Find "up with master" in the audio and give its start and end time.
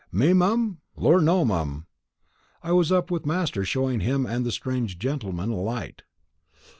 2.91-3.63